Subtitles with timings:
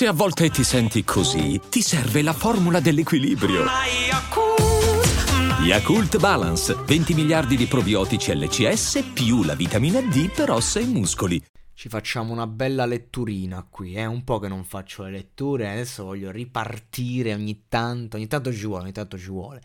[0.00, 3.66] Se a volte ti senti così, ti serve la formula dell'equilibrio.
[5.62, 11.44] Yakult Balance, 20 miliardi di probiotici LCS più la vitamina D per ossa e muscoli.
[11.74, 14.06] Ci facciamo una bella letturina qui, è eh?
[14.06, 18.64] un po' che non faccio le letture, adesso voglio ripartire ogni tanto, ogni tanto ci
[18.64, 19.60] vuole, ogni tanto ci vuole.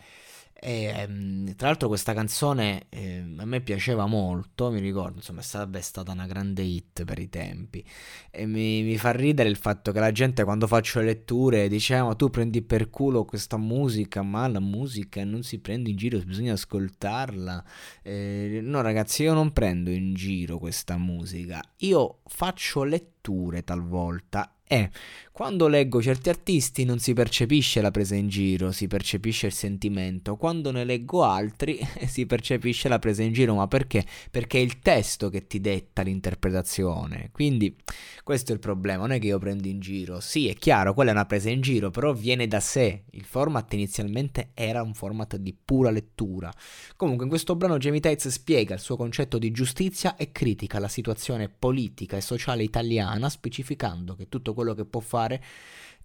[0.57, 5.81] E, ehm, tra l'altro questa canzone eh, a me piaceva molto, mi ricordo, insomma è
[5.81, 7.83] stata, una grande hit per i tempi
[8.31, 11.95] e mi, mi, fa ridere il fatto che la gente quando faccio le letture dice
[11.95, 15.97] ah, ma tu prendi per culo questa musica, ma la musica non si prende in
[15.97, 17.63] giro, bisogna ascoltarla.
[18.01, 24.89] Eh, no ragazzi, io non prendo in giro questa musica, io faccio letture talvolta e
[25.35, 30.37] quando leggo certi artisti non si percepisce la presa in giro, si percepisce il sentimento.
[30.37, 34.05] Quando ne leggo altri si percepisce la presa in giro, ma perché?
[34.31, 37.31] Perché è il testo che ti detta l'interpretazione.
[37.33, 37.75] Quindi
[38.23, 40.21] questo è il problema, non è che io prendo in giro.
[40.21, 43.03] Sì, è chiaro, quella è una presa in giro, però viene da sé.
[43.09, 46.49] Il format inizialmente era un format di pura lettura.
[46.95, 50.87] Comunque in questo brano Jamie Tates spiega il suo concetto di giustizia e critica la
[50.87, 55.23] situazione politica e sociale italiana, specificando che tutto quello che può fare,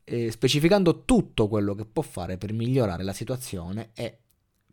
[0.04, 4.18] eh, specificando tutto quello che può fare per migliorare la situazione e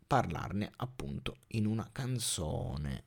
[0.06, 3.04] parlarne appunto in una canzone.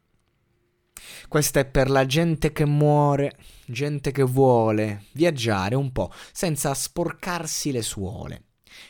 [1.27, 7.71] Questa è per la gente che muore, gente che vuole viaggiare un po' senza sporcarsi
[7.71, 8.43] le suole.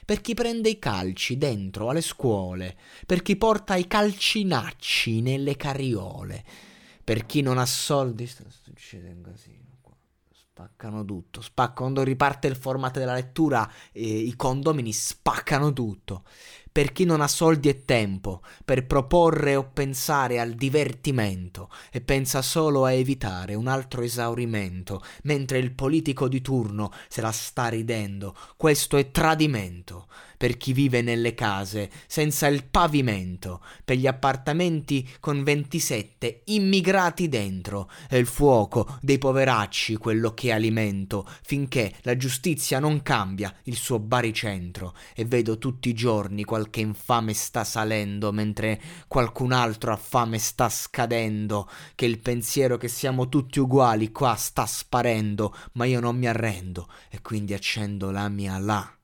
[0.06, 6.44] Per chi prende i calci dentro alle scuole, per chi porta i calcinacci nelle carriole,
[7.04, 8.28] per chi non ha soldi.
[8.28, 9.60] Sta succedendo così.
[10.54, 16.24] Spaccano tutto, spaccano quando riparte il format della lettura, eh, i condomini spaccano tutto
[16.70, 22.42] per chi non ha soldi e tempo per proporre o pensare al divertimento e pensa
[22.42, 28.36] solo a evitare un altro esaurimento, mentre il politico di turno se la sta ridendo.
[28.58, 30.01] Questo è tradimento
[30.42, 37.92] per chi vive nelle case senza il pavimento, per gli appartamenti con 27 immigrati dentro.
[38.08, 44.00] È il fuoco dei poveracci quello che alimento, finché la giustizia non cambia il suo
[44.00, 50.40] baricentro e vedo tutti i giorni qualche infame sta salendo, mentre qualcun altro a fame
[50.40, 56.18] sta scadendo, che il pensiero che siamo tutti uguali qua sta sparendo, ma io non
[56.18, 58.96] mi arrendo e quindi accendo la mia la.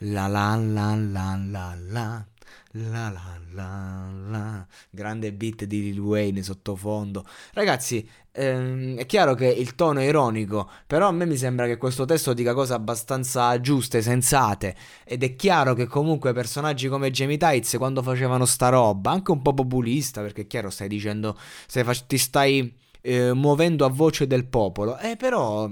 [0.00, 2.26] La la la la la la.
[2.72, 4.66] La la la la.
[4.90, 7.24] Grande beat di Lil Wayne sottofondo.
[7.54, 11.78] Ragazzi, ehm, è chiaro che il tono è ironico, però a me mi sembra che
[11.78, 14.76] questo testo dica cose abbastanza giuste, sensate.
[15.04, 19.40] Ed è chiaro che comunque personaggi come Jamie Tights, quando facevano sta roba, anche un
[19.40, 24.44] po' populista, perché è chiaro, stai dicendo, stai, ti stai eh, muovendo a voce del
[24.44, 25.70] popolo, eh, però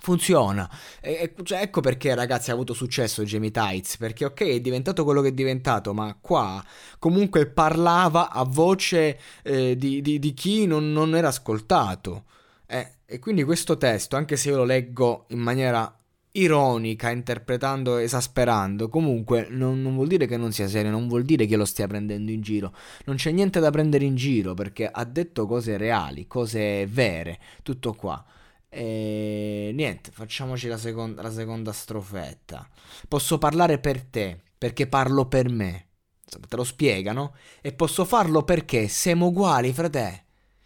[0.00, 0.70] Funziona.
[1.00, 3.96] E, cioè, ecco perché, ragazzi, ha avuto successo Jamie Tights.
[3.96, 6.64] Perché, ok, è diventato quello che è diventato, ma qua
[6.98, 12.24] comunque parlava a voce eh, di, di, di, chi non, non era ascoltato.
[12.66, 15.92] Eh, e quindi questo testo, anche se io lo leggo in maniera
[16.32, 21.46] ironica, interpretando, esasperando, comunque non, non, vuol dire che non sia serio, non vuol dire
[21.46, 22.72] che lo stia prendendo in giro.
[23.06, 27.94] Non c'è niente da prendere in giro perché ha detto cose reali, cose vere, tutto
[27.94, 28.24] qua.
[28.70, 32.68] E niente, facciamoci la seconda, la seconda strofetta.
[33.08, 35.86] Posso parlare per te, perché parlo per me.
[36.24, 37.34] Insomma, te lo spiegano.
[37.60, 40.24] E posso farlo perché siamo uguali, frate.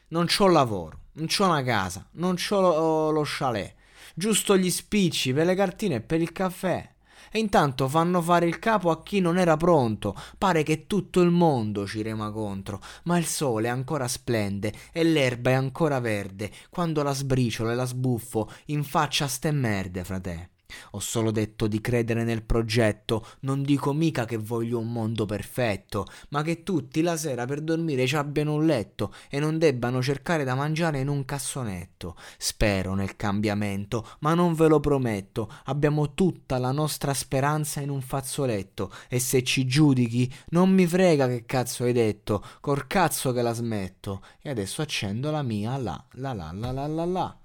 [0.09, 3.75] Non c'ho lavoro, non c'ho una casa, non c'ho lo, lo chalet.
[4.15, 6.92] Giusto gli spicci per le cartine e per il caffè
[7.33, 10.15] e intanto fanno fare il capo a chi non era pronto.
[10.37, 15.51] Pare che tutto il mondo ci rema contro, ma il sole ancora splende e l'erba
[15.51, 16.53] è ancora verde.
[16.69, 20.51] Quando la sbriciolo e la sbuffo in faccia a ste merde, frate.
[20.93, 26.07] Ho solo detto di credere nel progetto, non dico mica che voglio un mondo perfetto,
[26.31, 30.45] ma che tutti la sera per dormire ci abbiano un letto e non debbano cercare
[30.45, 32.17] da mangiare in un cassonetto.
[32.39, 38.01] Spero nel cambiamento, ma non ve lo prometto, abbiamo tutta la nostra speranza in un
[38.01, 43.43] fazzoletto e se ci giudichi non mi frega che cazzo hai detto, col cazzo che
[43.43, 44.23] la smetto.
[44.41, 47.39] E adesso accendo la mia la la la la la la la.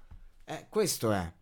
[0.44, 1.32] Eh, questo è.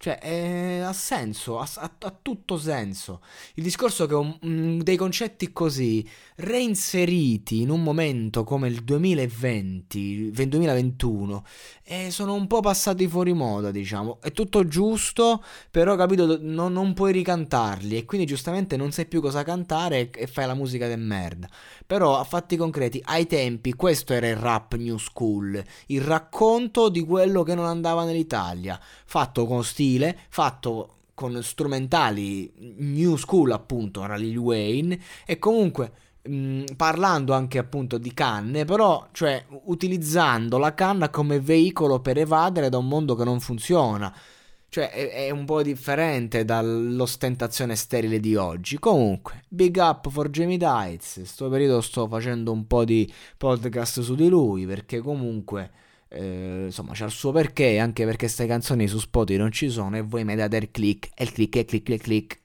[0.00, 3.20] Cioè, eh, ha senso, ha, ha, ha, tutto senso.
[3.54, 10.48] Il discorso che un, dei concetti così reinseriti in un momento come il 2020, il
[10.48, 11.44] 2021,
[11.82, 14.18] eh, sono un po' passati fuori moda, diciamo.
[14.22, 19.20] È tutto giusto, però, capito, non, non puoi ricantarli e quindi giustamente non sai più
[19.20, 21.48] cosa cantare e, fai la musica de merda.
[21.84, 27.04] Però, a fatti concreti, ai tempi questo era il rap new school, il racconto di
[27.04, 34.04] quello che non andava nell'Italia, fatto con stile stile fatto con strumentali new school appunto,
[34.04, 35.90] era Lil Wayne e comunque
[36.22, 42.68] mh, parlando anche appunto di canne, però cioè utilizzando la canna come veicolo per evadere
[42.68, 44.14] da un mondo che non funziona.
[44.70, 48.78] Cioè è, è, un po' differente dall'ostentazione sterile di oggi.
[48.78, 51.22] Comunque, big up for Jamie Dites.
[51.22, 55.70] Sto periodo sto facendo un po' di podcast su di lui perché comunque
[56.08, 59.96] eh, insomma c'ha il suo perché, anche perché queste canzoni su Spotify non ci sono
[59.96, 62.40] e voi mi date il click e il click e click e click